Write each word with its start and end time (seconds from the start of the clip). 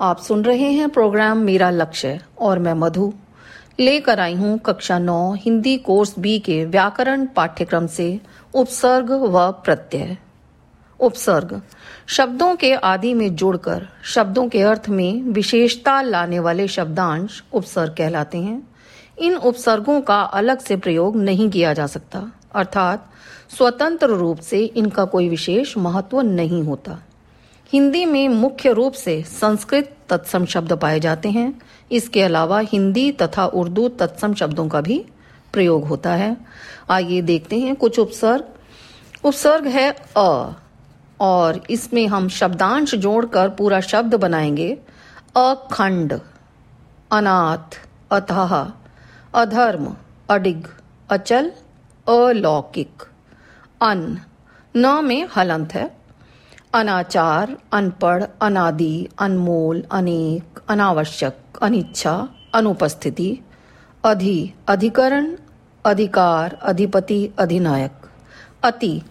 आप 0.00 0.18
सुन 0.18 0.42
रहे 0.44 0.70
हैं 0.72 0.88
प्रोग्राम 0.88 1.38
मेरा 1.38 1.68
लक्ष्य 1.70 2.20
और 2.38 2.58
मैं 2.58 2.72
मधु। 2.74 3.12
लेकर 3.80 4.20
आई 4.20 4.34
हूँ 4.34 4.58
कक्षा 4.58 4.98
नौ, 4.98 5.34
हिंदी 5.34 5.76
कोर्स 5.76 6.18
बी 6.18 6.38
के 6.38 6.64
व्याकरण 6.64 7.26
पाठ्यक्रम 7.26 7.86
से 7.86 8.20
उपसर्ग 8.54 9.12
व 9.12 9.50
प्रत्यय। 9.64 10.16
उपसर्ग, 11.00 11.62
शब्दों 12.06 12.56
के 12.56 12.74
आदि 12.74 13.14
में 13.14 13.34
जुड़कर, 13.36 13.86
शब्दों 14.04 14.48
के 14.48 14.62
अर्थ 14.62 14.88
में 14.88 15.22
विशेषता 15.22 16.00
लाने 16.02 16.38
वाले 16.38 16.68
शब्दांश 16.68 17.42
उपसर्ग 17.52 17.94
कहलाते 17.98 18.38
हैं। 18.38 18.62
इन 19.18 19.36
उपसर्गों 19.36 20.00
का 20.00 20.20
अलग 20.20 20.58
से 20.58 20.76
प्रयोग 20.76 21.16
नहीं 21.16 21.50
किया 21.50 21.72
जा 21.72 21.86
सकता, 21.86 22.30
अर्थात 22.54 23.10
स्वतंत्र 23.56 24.06
रूप 24.06 24.40
से 24.40 24.64
इनका 24.64 25.04
कोई 25.04 25.28
विशेष 25.28 25.78
महत्व 25.78 26.20
नहीं 26.20 26.62
होता। 26.62 27.02
हिंदी 27.72 28.04
में 28.04 28.28
मुख्य 28.28 28.72
रूप 28.72 28.92
से 28.92 29.22
संस्कृत 29.22 29.96
तत्सम 30.08 30.44
शब्द 30.44 30.72
पाए 30.72 31.00
जाते 31.00 31.30
हैं। 31.30 31.60
इसके 31.92 32.22
अलावा 32.22 32.58
हिंदी 32.58 33.12
तथा 33.12 33.46
उर्दू 33.46 33.88
तत्सम 33.88 34.34
शब्दों 34.34 34.68
का 34.68 34.80
भी 34.80 35.04
प्रयोग 35.52 35.84
होता 35.84 36.14
है। 36.14 36.36
आइए 36.90 37.22
देखते 37.22 37.58
हैं 37.58 37.76
कुछ 37.76 37.98
उपसर्ग। 37.98 38.44
उपसर्ग 39.24 39.66
है 39.66 39.96
अ, 40.16 40.52
और 41.20 41.62
इसमें 41.70 42.06
हम 42.06 42.28
शब्दांश 42.28 42.94
जोड़कर 42.94 43.48
पूरा 43.48 43.80
शब्द 43.80 44.14
बनाएँगे। 44.14 44.78
अखंड, 45.36 46.20
अनाथ, 47.12 47.80
अथाह, 48.10 48.72
अधर्म, 49.42 49.96
अडिग, 50.30 50.66
अचल, 51.10 51.52
अलौकिक, 52.08 53.02
अन। 53.82 54.18
न 54.76 55.04
में 55.04 55.28
हलंत 55.36 55.74
है। 55.74 56.03
अनाचार, 56.74 57.56
अनपढ़, 57.72 58.24
अनादि, 58.40 59.08
अनमोल, 59.18 59.84
अनेक, 59.90 60.60
अनावश्यक, 60.68 61.38
अनिच्छा, 61.62 62.28
अनुपस्थिति, 62.54 63.38
अधि, 64.04 64.52
अधिकरण, 64.68 65.36
अधिकार, 65.84 66.58
अधिपति, 66.62 67.30
अधिनायक, 67.38 67.92
अति, 68.62 69.02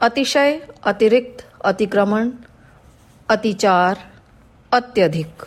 अतिशय, 0.00 0.68
अतिरिक्त, 0.84 1.50
अतिक्रमण, 1.64 2.30
अतिचार, 3.28 3.98
अत्यधिक। 4.72 5.44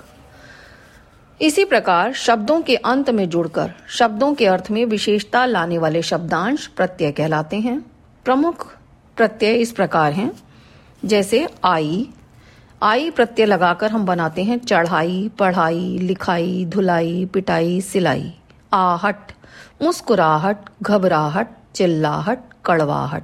इसी 1.42 1.66
प्रकार 1.66 2.14
शब्दों 2.14 2.61
के 2.61 2.76
अंत 2.76 3.09
में 3.09 3.30
जुड़कर, 3.30 3.73
शब्दों 3.89 4.33
के 4.33 4.48
अर्थ 4.48 4.72
में 4.72 4.86
विशेषता 4.86 5.45
लाने 5.45 5.78
वाले 5.78 6.02
शब्दांश 6.02 6.67
प्रत्यय 6.67 7.11
कहलाते 7.11 7.59
हैं। 7.59 7.92
प्रमुख 8.26 8.78
प्रत्यय 9.17 9.53
इस 9.53 9.72
प्रकार 9.72 10.14
हैं। 10.14 10.53
जैसे 11.06 11.50
आई 11.66 12.09
आई 12.84 13.09
प्रत्यय 13.09 13.46
लगाकर 13.46 13.92
हम 13.92 14.06
बनाते 14.06 14.44
हैं 14.44 14.59
चढ़ाई, 14.59 15.32
पढ़ाई, 15.40 15.98
लिखाई, 15.98 16.66
धुलाई, 16.66 17.26
पिटाई, 17.26 17.82
सिलाई। 17.82 18.34
आहट 18.73 19.32
मुस्कुराहट, 19.84 20.58
घबराहट, 20.82 21.48
चिल्लाहट, 21.76 22.40
कड़वाहट। 22.66 23.23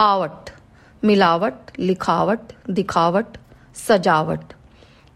आवट, 0.00 0.50
मिलावट, 1.04 1.54
लिखावट, 1.78 2.40
दिखावट, 2.70 3.38
सजावट। 3.74 4.52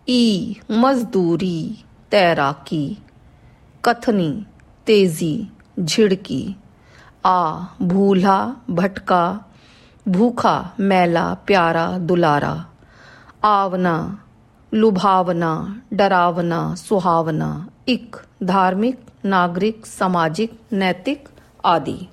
ई, 0.09 0.57
मजदूरी, 0.71 1.85
तैराकी। 2.11 2.99
कथनी, 3.85 4.47
तेज़ी, 4.87 5.49
झिड़की। 5.81 6.57
आ, 7.27 7.61
भूला, 7.83 8.57
भटका 8.71 9.45
भूखा 10.09 10.73
मैला 10.81 11.35
प्यारा 11.35 11.99
दुलारा। 11.99 12.67
आवना 13.45 14.19
लुभावना 14.75 15.81
डरावना 15.93 16.75
सुहावना 16.75 17.69
इक 17.89 18.17
धार्मिक 18.43 19.01
नागरिक 19.25 19.87
सामाजिक 19.87 20.61
नैतिक 20.73 21.29
आदि। 21.65 22.09